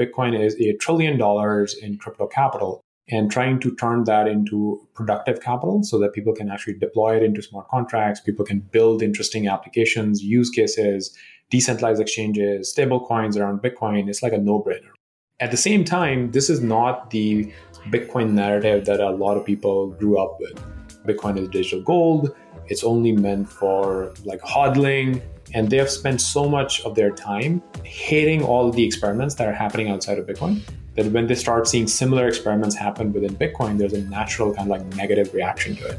[0.00, 5.40] Bitcoin is a trillion dollars in crypto capital and trying to turn that into productive
[5.40, 9.48] capital so that people can actually deploy it into smart contracts, people can build interesting
[9.48, 11.14] applications, use cases,
[11.50, 14.08] decentralized exchanges, stable coins around Bitcoin.
[14.08, 14.92] It's like a no brainer.
[15.40, 17.52] At the same time, this is not the
[17.88, 20.62] Bitcoin narrative that a lot of people grew up with.
[21.04, 22.34] Bitcoin is digital gold.
[22.68, 25.22] It's only meant for like hodling.
[25.52, 29.52] And they have spent so much of their time hating all the experiments that are
[29.52, 30.60] happening outside of Bitcoin
[30.94, 34.78] that when they start seeing similar experiments happen within Bitcoin, there's a natural kind of
[34.78, 35.98] like negative reaction to it.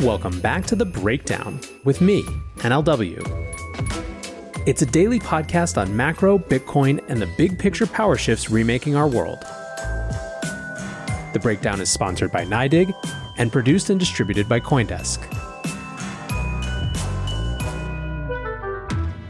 [0.00, 2.22] Welcome back to The Breakdown with me,
[2.56, 3.44] NLW.
[4.66, 9.06] It's a daily podcast on macro, Bitcoin, and the big picture power shifts remaking our
[9.06, 9.38] world.
[11.32, 12.92] The Breakdown is sponsored by NYDIG
[13.38, 15.35] and produced and distributed by Coindesk.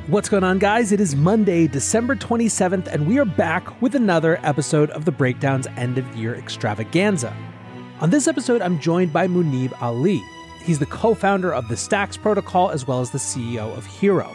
[0.08, 0.92] What's going on, guys?
[0.92, 5.66] It is Monday, December 27th, and we are back with another episode of the Breakdown's
[5.76, 7.36] end of year extravaganza.
[8.00, 10.22] On this episode, I'm joined by Muneeb Ali.
[10.62, 14.32] He's the co founder of the Stacks protocol as well as the CEO of Hiro.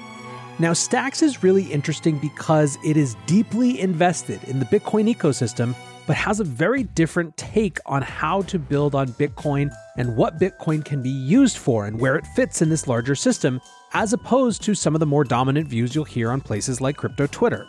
[0.59, 5.73] Now, Stacks is really interesting because it is deeply invested in the Bitcoin ecosystem,
[6.11, 10.83] but has a very different take on how to build on Bitcoin and what Bitcoin
[10.83, 13.61] can be used for and where it fits in this larger system,
[13.93, 17.27] as opposed to some of the more dominant views you'll hear on places like crypto
[17.27, 17.65] Twitter.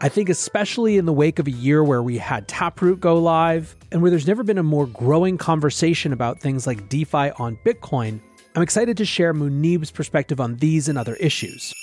[0.00, 3.74] I think, especially in the wake of a year where we had Taproot go live
[3.90, 8.20] and where there's never been a more growing conversation about things like DeFi on Bitcoin,
[8.54, 11.74] I'm excited to share Muneeb's perspective on these and other issues.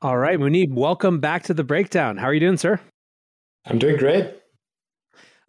[0.00, 2.16] All right, Muneeb, welcome back to the breakdown.
[2.16, 2.80] How are you doing, sir?
[3.66, 4.32] I'm doing great.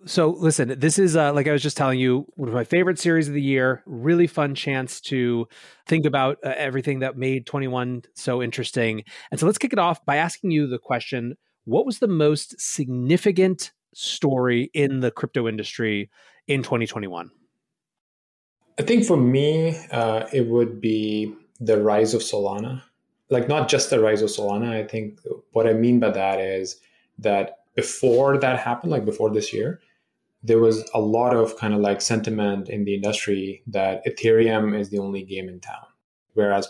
[0.06, 3.00] So, listen, this is uh, like I was just telling you, one of my favorite
[3.00, 3.82] series of the year.
[3.88, 5.48] Really fun chance to
[5.88, 9.04] think about uh, everything that made 21 so interesting.
[9.32, 12.60] And so, let's kick it off by asking you the question what was the most
[12.62, 16.12] significant story in the crypto industry
[16.48, 17.32] in 2021?
[18.80, 22.84] I think for me, uh, it would be the rise of Solana.
[23.30, 24.70] Like, not just the rise of Solana.
[24.70, 25.20] I think
[25.54, 26.80] what I mean by that is
[27.18, 29.82] that before that happened, like before this year,
[30.48, 34.90] there was a lot of kind of like sentiment in the industry that Ethereum is
[34.90, 35.86] the only game in town.
[36.34, 36.68] Whereas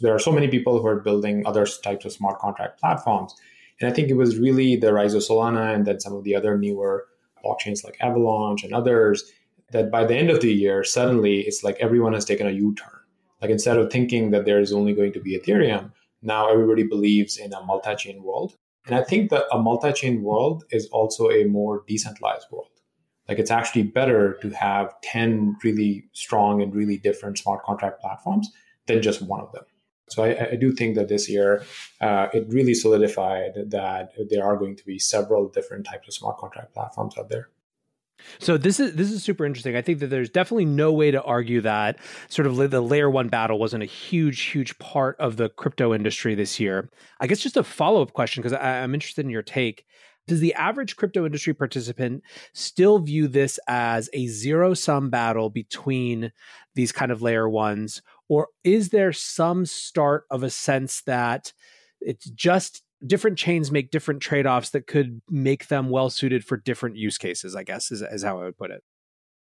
[0.00, 3.34] there are so many people who are building other types of smart contract platforms
[3.82, 6.36] and I think it was really the rise of Solana and then some of the
[6.36, 7.06] other newer
[7.44, 9.24] blockchains like Avalanche and others
[9.72, 12.74] that by the end of the year, suddenly it's like everyone has taken a U
[12.74, 13.00] turn.
[13.40, 15.90] Like instead of thinking that there is only going to be Ethereum,
[16.22, 18.56] now everybody believes in a multi chain world.
[18.86, 22.68] And I think that a multi chain world is also a more decentralized world.
[23.28, 28.50] Like it's actually better to have 10 really strong and really different smart contract platforms
[28.86, 29.64] than just one of them.
[30.08, 31.64] So I, I, do think that this year
[32.00, 36.36] uh, it really solidified that there are going to be several different types of smart
[36.38, 37.48] contract platforms out there.
[38.38, 39.76] So this is this is super interesting.
[39.76, 43.28] I think that there's definitely no way to argue that sort of the layer one
[43.28, 46.90] battle wasn't a huge, huge part of the crypto industry this year.
[47.20, 49.86] I guess just a follow up question because I'm interested in your take.
[50.28, 52.22] Does the average crypto industry participant
[52.54, 56.32] still view this as a zero sum battle between
[56.74, 61.52] these kind of layer ones, or is there some start of a sense that
[62.00, 66.96] it's just different chains make different trade-offs that could make them well suited for different
[66.96, 68.82] use cases i guess is, is how i would put it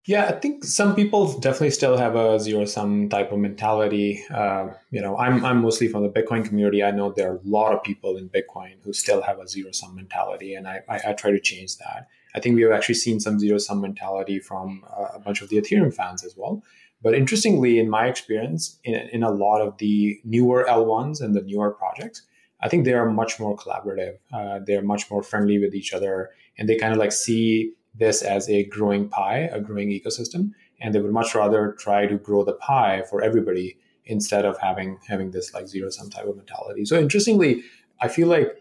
[0.06, 4.24] yeah, I think some people definitely still have a zero sum type of mentality.
[4.32, 6.84] Uh, you know, I'm I'm mostly from the Bitcoin community.
[6.84, 9.72] I know there are a lot of people in Bitcoin who still have a zero
[9.72, 12.06] sum mentality, and I, I, I try to change that.
[12.36, 15.48] I think we have actually seen some zero sum mentality from uh, a bunch of
[15.48, 16.62] the Ethereum fans as well.
[17.02, 21.42] But interestingly, in my experience, in, in a lot of the newer L1s and the
[21.42, 22.22] newer projects,
[22.60, 24.18] I think they are much more collaborative.
[24.32, 28.22] Uh, they're much more friendly with each other, and they kind of like see this
[28.22, 32.44] as a growing pie, a growing ecosystem, and they would much rather try to grow
[32.44, 36.84] the pie for everybody instead of having having this like zero sum type of mentality.
[36.84, 37.62] So interestingly,
[38.00, 38.56] I feel like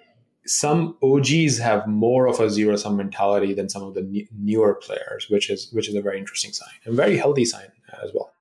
[0.46, 5.28] some OGs have more of a zero sum mentality than some of the newer players,
[5.30, 8.32] which is which is a very interesting sign, and very healthy sign uh, as well.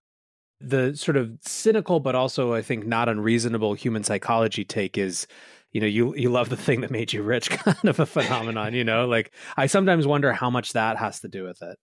[0.61, 5.27] The sort of cynical, but also I think not unreasonable human psychology take is,
[5.75, 8.73] you know, you you love the thing that made you rich, kind of a phenomenon.
[8.73, 11.77] You know, like I sometimes wonder how much that has to do with it.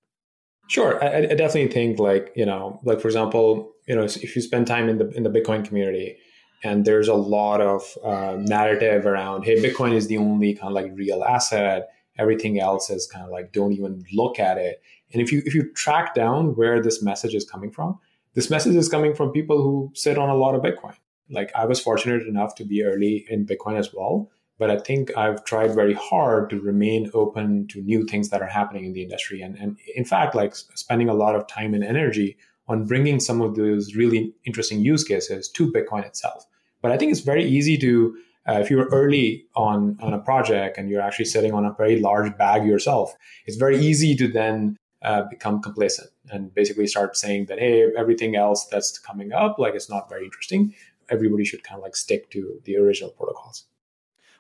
[0.68, 4.42] Sure, I, I definitely think like you know, like for example, you know, if you
[4.42, 6.18] spend time in the in the Bitcoin community,
[6.64, 10.74] and there's a lot of uh, narrative around hey bitcoin is the only kind of
[10.74, 15.22] like real asset everything else is kind of like don't even look at it and
[15.22, 17.98] if you if you track down where this message is coming from
[18.34, 20.96] this message is coming from people who sit on a lot of bitcoin
[21.32, 24.30] like i was fortunate enough to be early in bitcoin as well
[24.62, 28.48] but I think I've tried very hard to remain open to new things that are
[28.48, 29.42] happening in the industry.
[29.42, 32.38] And, and in fact, like spending a lot of time and energy
[32.68, 36.46] on bringing some of those really interesting use cases to Bitcoin itself.
[36.84, 38.16] But I think it's very easy to,
[38.48, 42.00] uh, if you're early on, on a project and you're actually sitting on a very
[42.00, 43.16] large bag yourself,
[43.48, 48.36] it's very easy to then uh, become complacent and basically start saying that, hey, everything
[48.36, 50.76] else that's coming up, like it's not very interesting.
[51.12, 53.66] Everybody should kind of like stick to the original protocols.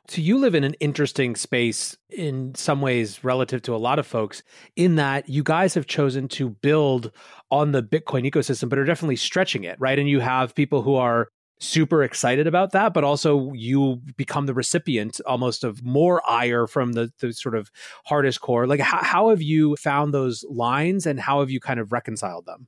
[0.08, 4.08] So you live in an interesting space in some ways relative to a lot of
[4.08, 4.42] folks
[4.76, 7.12] in that you guys have chosen to build
[7.52, 10.00] on the Bitcoin ecosystem but are definitely stretching it, right?
[10.00, 11.30] And you have people who are
[11.60, 16.94] super excited about that, but also you become the recipient almost of more ire from
[16.94, 17.72] the, the sort of
[18.06, 18.66] hardest core.
[18.66, 22.48] Like, how, how have you found those lines and how have you kind of reconciled
[22.48, 22.68] them?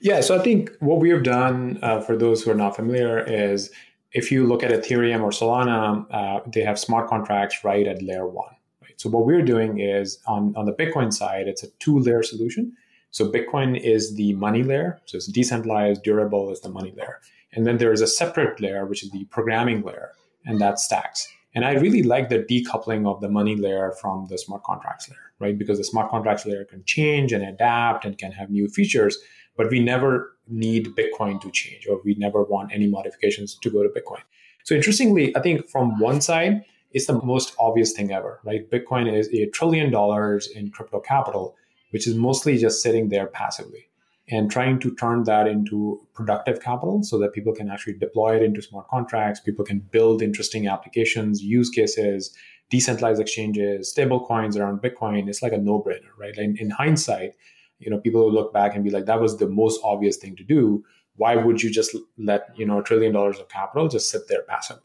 [0.00, 3.18] Yeah, so I think what we have done uh, for those who are not familiar
[3.18, 3.70] is
[4.12, 8.26] if you look at Ethereum or Solana, uh, they have smart contracts right at layer
[8.26, 8.54] one.
[8.82, 8.98] Right?
[8.98, 12.72] So what we're doing is on, on the Bitcoin side, it's a two layer solution.
[13.10, 15.00] So Bitcoin is the money layer.
[15.04, 17.20] So it's decentralized, durable is the money layer.
[17.52, 20.12] And then there is a separate layer, which is the programming layer,
[20.46, 21.28] and that stacks.
[21.54, 25.32] And I really like the decoupling of the money layer from the smart contracts layer,
[25.40, 25.58] right?
[25.58, 29.18] Because the smart contracts layer can change and adapt and can have new features
[29.60, 33.82] but we never need Bitcoin to change, or we never want any modifications to go
[33.82, 34.22] to Bitcoin.
[34.64, 38.70] So interestingly, I think from one side, it's the most obvious thing ever, right?
[38.70, 41.56] Bitcoin is a trillion dollars in crypto capital,
[41.90, 43.90] which is mostly just sitting there passively.
[44.30, 48.42] And trying to turn that into productive capital so that people can actually deploy it
[48.42, 52.34] into smart contracts, people can build interesting applications, use cases,
[52.70, 55.28] decentralized exchanges, stable coins around Bitcoin.
[55.28, 56.34] It's like a no brainer, right?
[56.38, 57.34] In, in hindsight,
[57.80, 60.36] you know people will look back and be like that was the most obvious thing
[60.36, 60.84] to do.
[61.16, 64.42] Why would you just let you know a trillion dollars of capital just sit there
[64.42, 64.82] passively?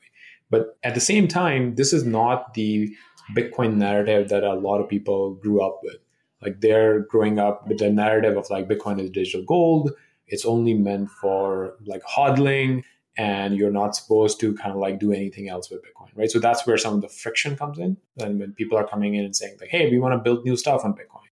[0.49, 2.93] But at the same time this is not the
[3.35, 5.97] bitcoin narrative that a lot of people grew up with.
[6.41, 9.91] Like they're growing up with the narrative of like bitcoin is digital gold.
[10.27, 12.83] It's only meant for like hodling
[13.17, 16.31] and you're not supposed to kind of like do anything else with bitcoin right?
[16.31, 19.25] So that's where some of the friction comes in and when people are coming in
[19.25, 21.24] and saying like hey we want to build new stuff on bitcoin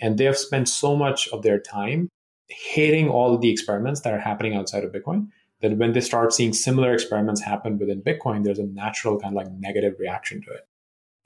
[0.00, 2.08] and they have spent so much of their time
[2.48, 5.28] hating all the experiments that are happening outside of Bitcoin
[5.60, 9.36] that when they start seeing similar experiments happen within Bitcoin, there's a natural kind of
[9.36, 10.66] like negative reaction to it.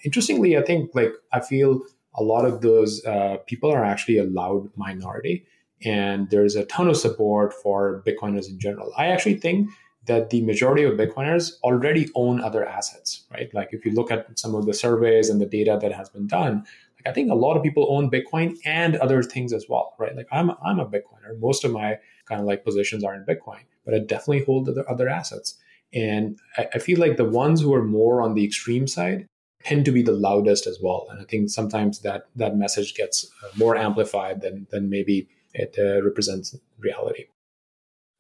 [0.05, 1.81] Interestingly, I think like I feel
[2.15, 5.47] a lot of those uh, people are actually a loud minority,
[5.85, 8.93] and there's a ton of support for Bitcoiners in general.
[8.97, 9.71] I actually think
[10.07, 13.53] that the majority of Bitcoiners already own other assets, right?
[13.55, 16.27] Like if you look at some of the surveys and the data that has been
[16.27, 16.65] done,
[17.07, 20.17] I think a lot of people own Bitcoin and other things as well, right?
[20.17, 21.39] Like I'm I'm a Bitcoiner.
[21.39, 24.89] Most of my kind of like positions are in Bitcoin, but I definitely hold other
[24.91, 25.59] other assets.
[25.93, 29.27] And I, I feel like the ones who are more on the extreme side
[29.63, 31.07] tend to be the loudest as well.
[31.11, 35.77] And I think sometimes that that message gets uh, more amplified than than maybe it
[35.79, 37.27] uh, represents reality.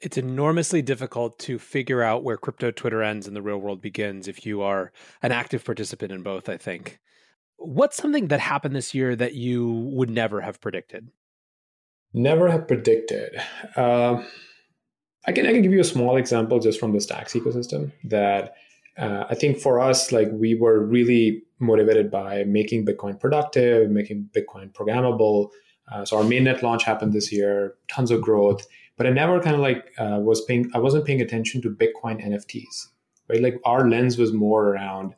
[0.00, 4.28] It's enormously difficult to figure out where crypto Twitter ends and the real world begins
[4.28, 4.92] if you are
[5.22, 6.98] an active participant in both, I think.
[7.56, 11.08] What's something that happened this year that you would never have predicted?
[12.12, 13.36] Never have predicted.
[13.76, 14.22] Uh,
[15.26, 18.54] I can I can give you a small example just from the Stacks ecosystem that
[18.98, 24.28] uh, I think for us, like we were really motivated by making Bitcoin productive, making
[24.34, 25.50] Bitcoin programmable.
[25.90, 29.54] Uh, so our mainnet launch happened this year, tons of growth, but I never kind
[29.54, 30.70] of like uh, was paying.
[30.74, 32.88] I wasn't paying attention to Bitcoin NFTs,
[33.28, 33.40] right?
[33.40, 35.14] Like our lens was more around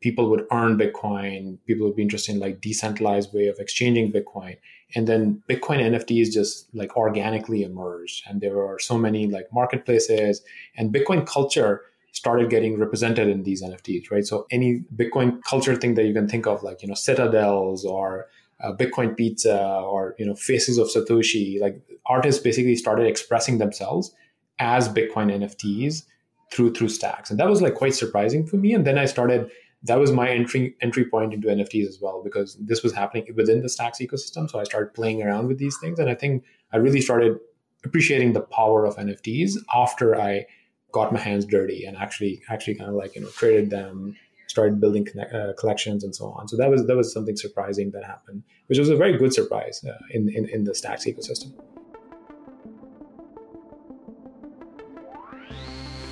[0.00, 1.58] people would earn Bitcoin.
[1.66, 4.56] People would be interested in like decentralized way of exchanging Bitcoin.
[4.94, 8.24] And then Bitcoin NFTs just like organically emerged.
[8.26, 10.42] And there were so many like marketplaces
[10.76, 14.26] and Bitcoin culture started getting represented in these NFTs, right?
[14.26, 18.26] So any Bitcoin culture thing that you can think of, like, you know, citadels or
[18.62, 24.12] uh, Bitcoin pizza or, you know, faces of Satoshi, like artists basically started expressing themselves
[24.58, 26.04] as Bitcoin NFTs
[26.52, 27.30] through through stacks.
[27.30, 28.74] And that was like quite surprising for me.
[28.74, 29.50] And then I started
[29.84, 33.62] that was my entry entry point into NFTs as well because this was happening within
[33.62, 34.50] the Stacks ecosystem.
[34.50, 37.38] So I started playing around with these things, and I think I really started
[37.84, 40.46] appreciating the power of NFTs after I
[40.92, 44.16] got my hands dirty and actually actually kind of like you know traded them,
[44.48, 46.46] started building connect, uh, collections and so on.
[46.46, 49.82] So that was that was something surprising that happened, which was a very good surprise
[49.84, 51.54] uh, in, in in the Stacks ecosystem.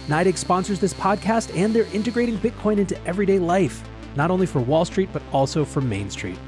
[0.08, 3.86] NYDIG sponsors this podcast and they're integrating Bitcoin into everyday life,
[4.16, 6.38] not only for Wall Street, but also for Main Street.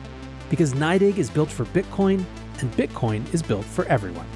[0.48, 2.24] Because NYDIG is built for Bitcoin
[2.60, 4.26] and Bitcoin is built for everyone.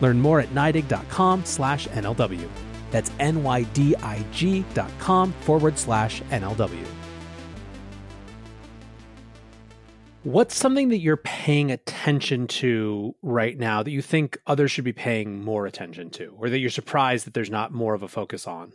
[0.00, 2.48] Learn more at NYDIG.com slash NLW.
[2.90, 6.84] That's N-Y-D-I-G dot com forward slash NLW.
[10.36, 14.92] What's something that you're paying attention to right now that you think others should be
[14.92, 18.46] paying more attention to, or that you're surprised that there's not more of a focus
[18.46, 18.74] on?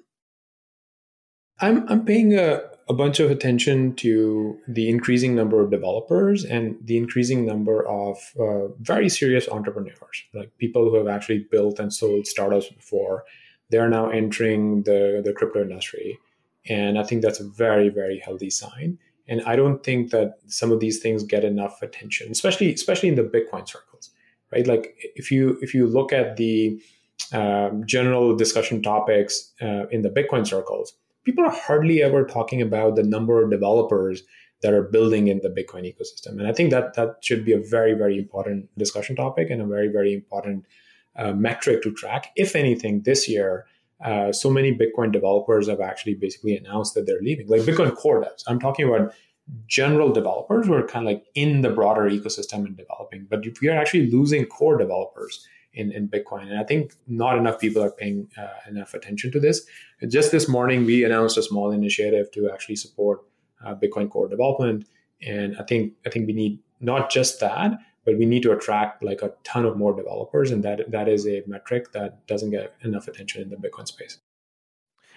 [1.60, 6.78] I'm I'm paying a, a bunch of attention to the increasing number of developers and
[6.84, 11.94] the increasing number of uh, very serious entrepreneurs, like people who have actually built and
[11.94, 13.24] sold startups before.
[13.70, 16.18] They're now entering the the crypto industry,
[16.68, 18.98] and I think that's a very very healthy sign.
[19.32, 23.16] And I don't think that some of these things get enough attention, especially especially in
[23.16, 24.10] the Bitcoin circles,
[24.52, 24.68] right?
[24.68, 26.82] Like if you if you look at the
[27.32, 32.98] um, general discussion topics uh, in the Bitcoin circles, people are hardly ever talking about
[32.98, 34.24] the number of developers
[34.64, 36.32] that are building in the Bitcoin ecosystem.
[36.38, 39.66] And I think that that should be a very very important discussion topic and a
[39.66, 40.66] very very important
[41.16, 42.34] uh, metric to track.
[42.36, 43.66] If anything, this year
[44.04, 48.24] uh, so many Bitcoin developers have actually basically announced that they're leaving, like Bitcoin core
[48.24, 48.44] devs.
[48.48, 49.14] I'm talking about
[49.68, 53.28] general developers who are kind of like in the broader ecosystem and developing.
[53.30, 56.44] But we are actually losing core developers in, in Bitcoin.
[56.44, 59.66] And I think not enough people are paying uh, enough attention to this.
[60.08, 63.22] Just this morning, we announced a small initiative to actually support
[63.66, 64.86] uh, Bitcoin core development.
[65.22, 69.04] And I think I think we need not just that, but we need to attract
[69.04, 72.76] like a ton of more developers and that that is a metric that doesn't get
[72.82, 74.20] enough attention in the bitcoin space.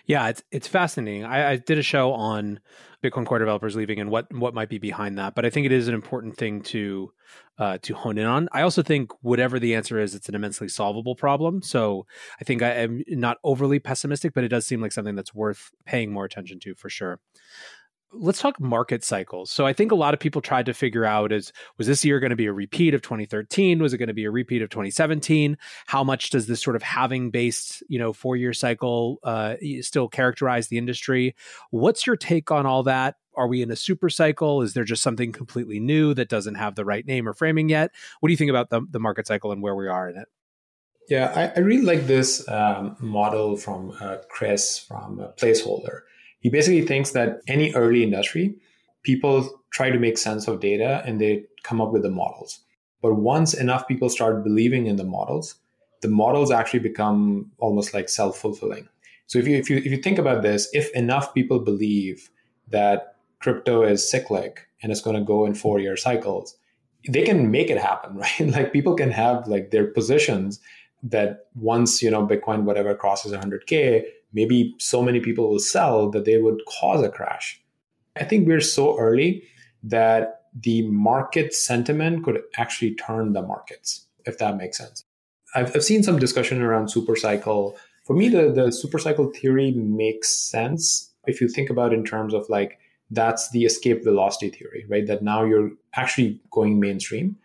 [0.06, 1.24] Yeah it's it's fascinating.
[1.24, 2.60] I, I did a show on
[3.02, 5.72] bitcoin core developers leaving and what what might be behind that but i think it
[5.72, 7.12] is an important thing to
[7.58, 8.48] uh, to hone in on.
[8.50, 11.62] I also think whatever the answer is it's an immensely solvable problem.
[11.62, 12.06] So
[12.40, 15.70] i think i am not overly pessimistic but it does seem like something that's worth
[15.86, 17.20] paying more attention to for sure
[18.16, 19.50] let's talk market cycles.
[19.50, 22.20] So I think a lot of people tried to figure out is was this year
[22.20, 23.80] going to be a repeat of 2013?
[23.82, 25.56] Was it going to be a repeat of 2017?
[25.86, 30.08] How much does this sort of having based you know, four year cycle uh, still
[30.08, 31.34] characterize the industry?
[31.70, 33.16] What's your take on all that?
[33.36, 34.62] Are we in a super cycle?
[34.62, 37.90] Is there just something completely new that doesn't have the right name or framing yet?
[38.20, 40.28] What do you think about the, the market cycle and where we are in it?
[41.08, 46.00] Yeah, I, I really like this um, model from uh, Chris from Placeholder
[46.44, 48.54] he basically thinks that any early industry,
[49.02, 52.60] people try to make sense of data and they come up with the models.
[53.00, 55.54] But once enough people start believing in the models,
[56.02, 58.86] the models actually become almost like self-fulfilling.
[59.26, 62.28] So if you if you if you think about this, if enough people believe
[62.68, 66.58] that crypto is cyclic and it's going to go in four year cycles,
[67.08, 68.40] they can make it happen, right?
[68.40, 70.60] like people can have like their positions
[71.02, 74.02] that once you know Bitcoin whatever crosses 100k,
[74.34, 77.60] maybe so many people will sell that they would cause a crash.
[78.16, 79.44] I think we're so early
[79.82, 85.04] that the market sentiment could actually turn the markets, if that makes sense.
[85.54, 87.74] I've, I've seen some discussion around supercycle.
[88.04, 92.48] For me, the, the supercycle theory makes sense if you think about in terms of
[92.48, 92.78] like
[93.10, 95.06] that's the escape velocity theory, right?
[95.06, 97.36] That now you're actually going mainstream.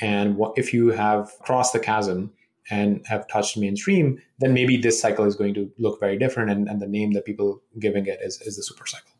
[0.00, 2.32] And if you have crossed the chasm,
[2.70, 6.50] and have touched mainstream, then maybe this cycle is going to look very different.
[6.50, 9.10] And, and the name that people giving it is, is the super cycle.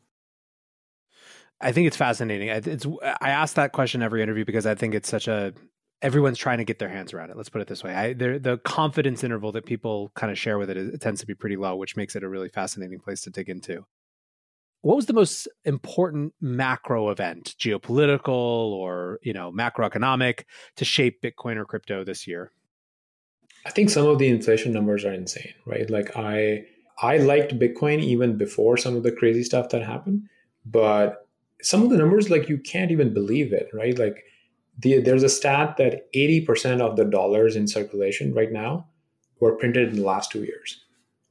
[1.60, 2.48] I think it's fascinating.
[2.48, 5.54] It's I ask that question every interview because I think it's such a
[6.02, 7.36] everyone's trying to get their hands around it.
[7.36, 10.68] Let's put it this way: I, the confidence interval that people kind of share with
[10.68, 13.30] it, it tends to be pretty low, which makes it a really fascinating place to
[13.30, 13.86] dig into.
[14.82, 20.44] What was the most important macro event, geopolitical or you know macroeconomic,
[20.76, 22.50] to shape Bitcoin or crypto this year?
[23.66, 25.88] I think some of the inflation numbers are insane, right?
[25.88, 26.66] Like I
[26.98, 30.28] I liked Bitcoin even before some of the crazy stuff that happened,
[30.64, 31.26] but
[31.62, 33.98] some of the numbers like you can't even believe it, right?
[33.98, 34.24] Like
[34.78, 38.86] the, there's a stat that 80% of the dollars in circulation right now
[39.40, 40.80] were printed in the last 2 years.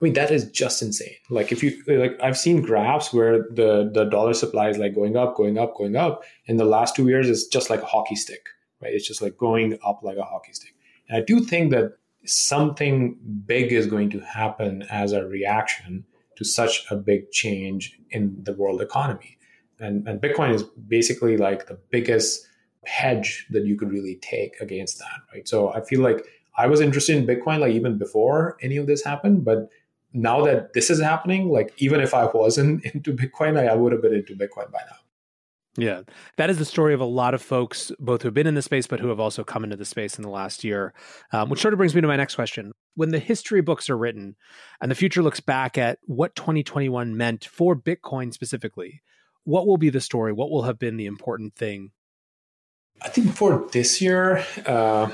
[0.01, 1.15] I mean that is just insane.
[1.29, 5.15] Like if you like I've seen graphs where the the dollar supply is like going
[5.15, 6.23] up, going up, going up.
[6.47, 8.47] In the last 2 years it's just like a hockey stick,
[8.81, 8.93] right?
[8.93, 10.73] It's just like going up like a hockey stick.
[11.07, 16.45] And I do think that something big is going to happen as a reaction to
[16.45, 19.37] such a big change in the world economy.
[19.79, 22.47] And, and Bitcoin is basically like the biggest
[22.85, 25.47] hedge that you could really take against that, right?
[25.47, 26.25] So I feel like
[26.57, 29.69] I was interested in Bitcoin like even before any of this happened, but
[30.13, 33.91] now that this is happening, like even if I wasn't into Bitcoin, I, I would
[33.91, 34.97] have been into Bitcoin by now.
[35.75, 36.01] Yeah,
[36.37, 38.61] that is the story of a lot of folks, both who have been in the
[38.61, 40.93] space, but who have also come into the space in the last year.
[41.31, 42.73] Um, which sort of brings me to my next question.
[42.95, 44.35] When the history books are written
[44.81, 49.01] and the future looks back at what 2021 meant for Bitcoin specifically,
[49.45, 50.31] what will be the story?
[50.31, 51.91] What will have been the important thing?
[53.01, 55.09] I think for this year, uh,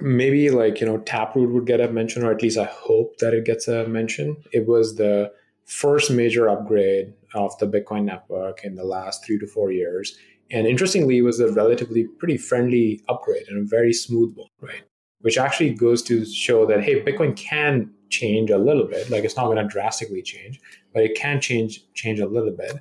[0.00, 3.32] maybe like you know Taproot would get a mention, or at least I hope that
[3.32, 4.36] it gets a mention.
[4.52, 5.32] It was the
[5.68, 10.16] first major upgrade of the Bitcoin network in the last three to four years.
[10.50, 14.82] And interestingly, it was a relatively pretty friendly upgrade and a very smooth one, right?
[15.20, 19.10] Which actually goes to show that hey, Bitcoin can change a little bit.
[19.10, 20.58] Like it's not going to drastically change,
[20.94, 22.76] but it can change change a little bit.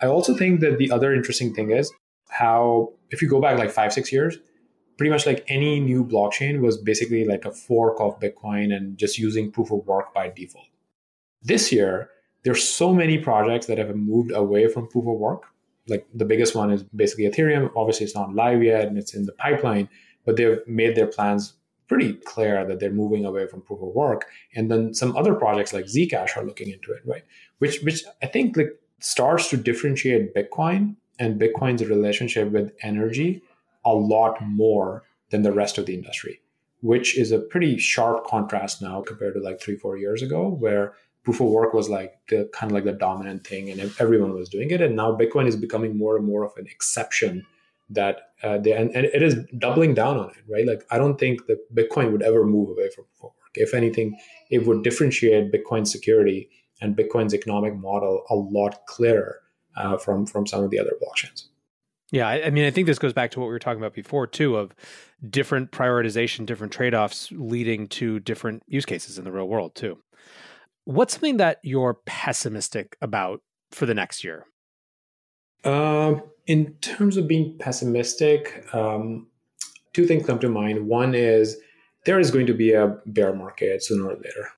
[0.00, 1.92] I also think that the other interesting thing is
[2.30, 4.38] how if you go back like five six years,
[4.96, 9.18] pretty much like any new blockchain was basically like a fork of Bitcoin and just
[9.18, 10.66] using proof of work by default.
[11.42, 12.10] This year,
[12.44, 15.44] there's so many projects that have moved away from proof of work.
[15.88, 17.70] Like the biggest one is basically Ethereum.
[17.76, 19.88] Obviously, it's not live yet and it's in the pipeline,
[20.24, 21.54] but they've made their plans
[21.88, 24.26] pretty clear that they're moving away from proof of work.
[24.54, 27.24] And then some other projects like Zcash are looking into it, right?
[27.58, 33.42] Which which I think like starts to differentiate Bitcoin and Bitcoin's relationship with energy
[33.84, 36.40] a lot more than the rest of the industry,
[36.80, 40.94] which is a pretty sharp contrast now compared to like three, four years ago, where
[41.28, 44.48] proof of work was like the kind of like the dominant thing and everyone was
[44.48, 44.80] doing it.
[44.80, 47.44] And now Bitcoin is becoming more and more of an exception
[47.90, 50.66] that uh, they, and, and it is doubling down on it, right?
[50.66, 53.56] Like, I don't think that Bitcoin would ever move away from proof of work.
[53.56, 54.18] If anything,
[54.50, 56.48] it would differentiate Bitcoin's security
[56.80, 59.40] and Bitcoin's economic model a lot clearer
[59.76, 61.48] uh, from, from some of the other blockchains.
[62.10, 64.26] Yeah, I mean, I think this goes back to what we were talking about before,
[64.26, 64.74] too, of
[65.28, 69.98] different prioritization, different trade offs leading to different use cases in the real world, too.
[70.88, 73.42] What's something that you're pessimistic about
[73.72, 74.46] for the next year?
[75.62, 79.26] Um, in terms of being pessimistic, um,
[79.92, 80.86] two things come to mind.
[80.86, 81.58] One is
[82.06, 84.48] there is going to be a bear market sooner or later.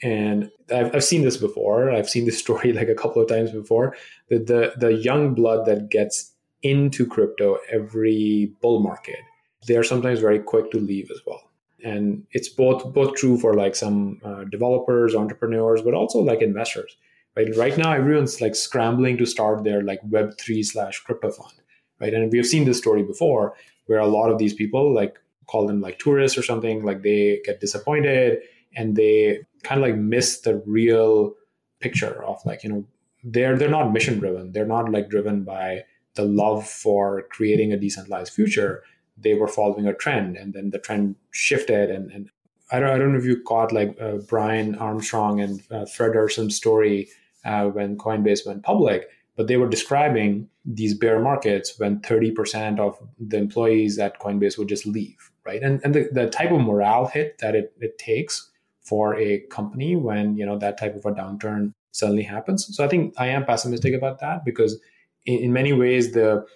[0.00, 1.90] And I've, I've seen this before.
[1.90, 3.96] I've seen this story like a couple of times before.
[4.28, 9.18] That the, the young blood that gets into crypto every bull market,
[9.66, 11.49] they are sometimes very quick to leave as well
[11.84, 16.96] and it's both both true for like some uh, developers entrepreneurs but also like investors.
[17.36, 21.60] Right right now everyone's like scrambling to start their like web3 slash crypto fund
[22.00, 22.14] right?
[22.14, 23.54] And we have seen this story before
[23.86, 27.40] where a lot of these people like call them like tourists or something like they
[27.44, 28.38] get disappointed
[28.74, 31.34] and they kind of like miss the real
[31.80, 32.84] picture of like you know
[33.24, 35.82] they're they're not mission driven they're not like driven by
[36.14, 38.82] the love for creating a decentralized future
[39.22, 42.30] they were following a trend and then the trend shifted and, and
[42.72, 46.14] I don't, I don't know if you caught like uh, Brian Armstrong and uh, Fred
[46.14, 47.08] Ehrsam's story
[47.44, 52.98] uh, when Coinbase went public, but they were describing these bear markets when 30% of
[53.18, 55.62] the employees at Coinbase would just leave, right?
[55.62, 58.50] And, and the, the type of morale hit that it, it takes
[58.82, 62.68] for a company when, you know, that type of a downturn suddenly happens.
[62.76, 64.80] So I think I am pessimistic about that because
[65.26, 66.46] in, in many ways, the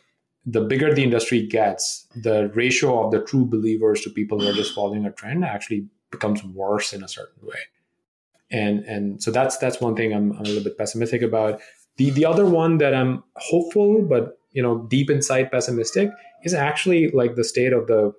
[0.47, 4.53] the bigger the industry gets, the ratio of the true believers to people who are
[4.53, 7.59] just following a trend actually becomes worse in a certain way.
[8.51, 11.61] And and so that's that's one thing I'm, I'm a little bit pessimistic about.
[11.97, 16.11] The the other one that I'm hopeful but you know deep inside pessimistic
[16.45, 18.13] is actually like the state of the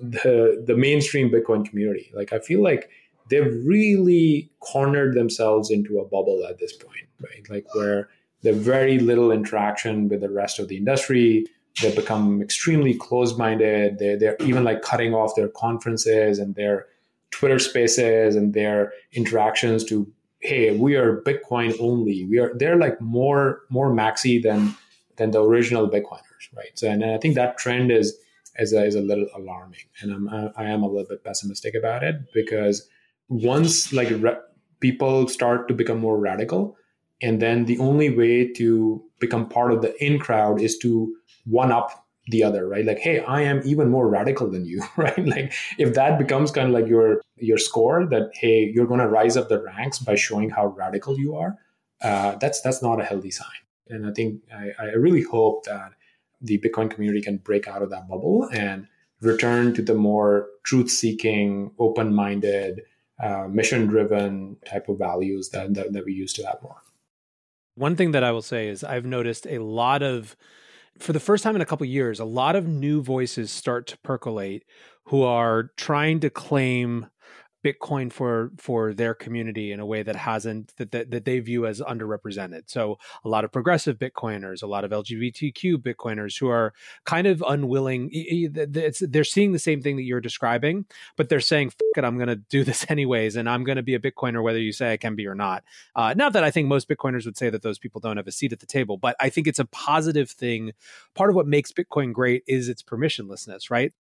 [0.00, 2.12] the the mainstream Bitcoin community.
[2.14, 2.90] Like I feel like
[3.30, 7.48] they've really cornered themselves into a bubble at this point, right?
[7.48, 8.10] Like where
[8.44, 11.46] there's very little interaction with the rest of the industry.
[11.82, 13.98] They've become extremely closed-minded.
[13.98, 16.86] They're, they're even like cutting off their conferences and their
[17.32, 20.06] Twitter spaces and their interactions to,
[20.38, 22.24] hey, we are Bitcoin only.
[22.26, 24.76] We are they're like more more maxi than
[25.16, 26.70] than the original Bitcoiners, right?
[26.74, 28.16] So and I think that trend is
[28.58, 32.04] is a, is a little alarming, and I'm I am a little bit pessimistic about
[32.04, 32.88] it because
[33.28, 34.36] once like re-
[34.78, 36.76] people start to become more radical,
[37.22, 41.72] and then the only way to become part of the in crowd is to one
[41.72, 42.86] up the other right?
[42.86, 45.26] Like hey i am even more radical than you right?
[45.26, 49.08] Like if that becomes kind of like your your score that hey you're going to
[49.08, 51.58] rise up the ranks by showing how radical you are
[52.02, 53.62] uh, that's that's not a healthy sign.
[53.88, 55.92] And i think I, I really hope that
[56.40, 58.86] the bitcoin community can break out of that bubble and
[59.20, 62.82] return to the more truth seeking open minded
[63.22, 66.82] uh, mission driven type of values that, that, that we used to have more
[67.74, 70.36] one thing that I will say is I've noticed a lot of,
[70.98, 73.98] for the first time in a couple years, a lot of new voices start to
[73.98, 74.64] percolate
[75.06, 77.06] who are trying to claim
[77.64, 81.66] Bitcoin for for their community in a way that hasn't that, that that they view
[81.66, 82.64] as underrepresented.
[82.66, 86.74] So a lot of progressive Bitcoiners, a lot of LGBTQ Bitcoiners who are
[87.04, 88.10] kind of unwilling.
[88.52, 90.84] they're seeing the same thing that you're describing,
[91.16, 93.82] but they're saying, "Fuck it, I'm going to do this anyways, and I'm going to
[93.82, 95.64] be a Bitcoiner whether you say I can be or not."
[95.96, 98.32] Uh, not that I think most Bitcoiners would say that those people don't have a
[98.32, 100.72] seat at the table, but I think it's a positive thing.
[101.14, 103.92] Part of what makes Bitcoin great is its permissionlessness, right?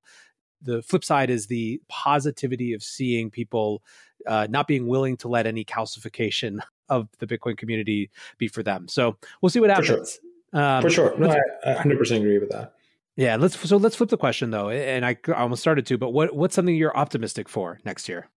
[0.63, 3.83] The flip side is the positivity of seeing people
[4.27, 8.89] uh, not being willing to let any calcification of the Bitcoin community be for them.
[8.89, 9.89] So we'll see what happens.
[9.89, 10.21] For
[10.53, 10.61] sure.
[10.61, 11.19] Um, for sure.
[11.19, 12.75] No, I, I 100% agree with that.
[13.17, 16.35] Yeah, let's so let's flip the question though, and I almost started to, but what
[16.35, 18.29] what's something you're optimistic for next year?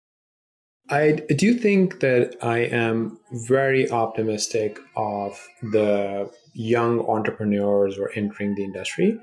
[0.89, 8.53] I do think that I am very optimistic of the young entrepreneurs who are entering
[8.55, 9.19] the industry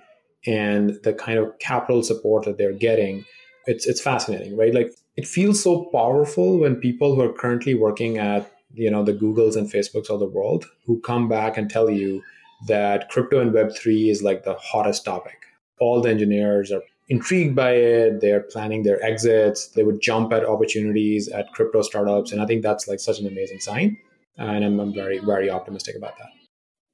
[0.46, 3.24] and the kind of capital support that they're getting.
[3.66, 4.74] It's it's fascinating, right?
[4.74, 9.14] Like it feels so powerful when people who are currently working at you know the
[9.14, 12.22] Googles and Facebooks of the world who come back and tell you
[12.66, 15.38] that crypto and Web three is like the hottest topic.
[15.80, 18.20] All the engineers are intrigued by it.
[18.20, 19.68] They're planning their exits.
[19.68, 22.32] They would jump at opportunities at crypto startups.
[22.32, 23.98] And I think that's like such an amazing sign.
[24.38, 26.30] And I'm, I'm very, very optimistic about that.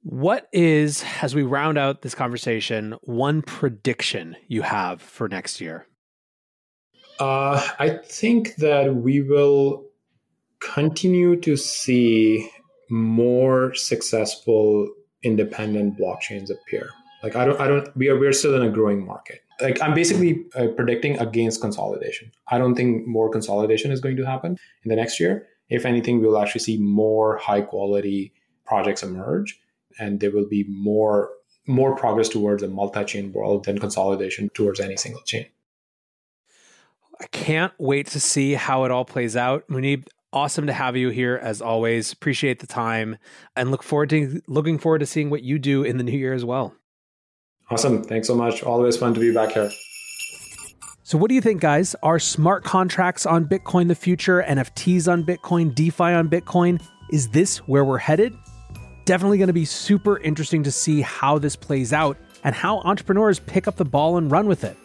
[0.01, 5.85] What is, as we round out this conversation, one prediction you have for next year?
[7.19, 9.85] Uh, I think that we will
[10.61, 12.49] continue to see
[12.89, 14.87] more successful
[15.21, 16.89] independent blockchains appear.
[17.21, 17.95] Like I don't, I don't.
[17.97, 22.31] We are we're still in a growing market like I'm basically uh, predicting against consolidation.
[22.49, 25.47] I don't think more consolidation is going to happen in the next year.
[25.69, 28.33] If anything, we'll actually see more high quality
[28.65, 29.59] projects emerge,
[29.99, 31.29] and there will be more
[31.67, 35.45] more progress towards a multi-chain world than consolidation towards any single chain.
[37.21, 39.67] I can't wait to see how it all plays out.
[39.67, 42.11] Muneeb, awesome to have you here as always.
[42.11, 43.17] Appreciate the time
[43.55, 46.33] and look forward to looking forward to seeing what you do in the new year
[46.33, 46.73] as well.
[47.69, 48.03] Awesome.
[48.03, 48.63] Thanks so much.
[48.63, 49.69] Always fun to be back here.
[51.03, 51.95] So, what do you think, guys?
[52.03, 54.43] Are smart contracts on Bitcoin the future?
[54.47, 55.73] NFTs on Bitcoin?
[55.73, 56.81] DeFi on Bitcoin?
[57.11, 58.33] Is this where we're headed?
[59.09, 63.39] Definitely going to be super interesting to see how this plays out and how entrepreneurs
[63.39, 64.77] pick up the ball and run with it.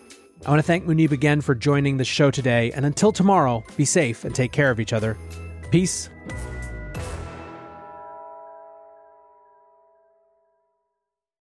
[0.46, 2.72] I want to thank Muneeb again for joining the show today.
[2.72, 5.18] And until tomorrow, be safe and take care of each other.
[5.70, 6.08] Peace.